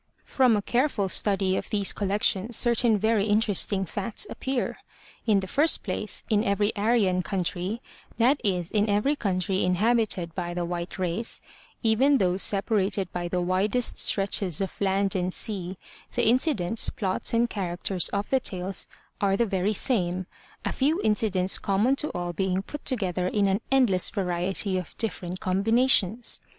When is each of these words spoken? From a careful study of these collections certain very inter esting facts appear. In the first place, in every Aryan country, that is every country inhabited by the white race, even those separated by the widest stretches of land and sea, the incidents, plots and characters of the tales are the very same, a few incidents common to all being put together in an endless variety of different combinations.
From 0.25 0.57
a 0.57 0.63
careful 0.63 1.09
study 1.09 1.55
of 1.55 1.69
these 1.69 1.93
collections 1.93 2.55
certain 2.55 2.97
very 2.97 3.29
inter 3.29 3.53
esting 3.53 3.87
facts 3.87 4.25
appear. 4.31 4.77
In 5.27 5.41
the 5.41 5.47
first 5.47 5.83
place, 5.83 6.23
in 6.27 6.43
every 6.43 6.75
Aryan 6.75 7.21
country, 7.21 7.83
that 8.17 8.41
is 8.43 8.71
every 8.73 9.15
country 9.15 9.63
inhabited 9.63 10.33
by 10.33 10.55
the 10.55 10.65
white 10.65 10.97
race, 10.97 11.39
even 11.83 12.17
those 12.17 12.41
separated 12.41 13.13
by 13.13 13.27
the 13.27 13.41
widest 13.41 13.99
stretches 13.99 14.59
of 14.59 14.81
land 14.81 15.15
and 15.15 15.31
sea, 15.31 15.77
the 16.15 16.25
incidents, 16.27 16.89
plots 16.89 17.31
and 17.31 17.47
characters 17.47 18.09
of 18.09 18.27
the 18.31 18.39
tales 18.39 18.87
are 19.21 19.37
the 19.37 19.45
very 19.45 19.71
same, 19.73 20.25
a 20.65 20.71
few 20.71 20.99
incidents 21.03 21.59
common 21.59 21.95
to 21.97 22.09
all 22.17 22.33
being 22.33 22.63
put 22.63 22.83
together 22.85 23.27
in 23.27 23.45
an 23.47 23.61
endless 23.71 24.09
variety 24.09 24.79
of 24.79 24.97
different 24.97 25.39
combinations. 25.39 26.41